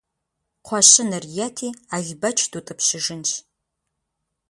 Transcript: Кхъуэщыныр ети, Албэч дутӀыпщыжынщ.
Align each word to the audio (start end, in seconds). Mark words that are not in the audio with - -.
Кхъуэщыныр 0.63 1.23
ети, 1.47 1.69
Албэч 1.95 2.37
дутӀыпщыжынщ. 2.51 3.29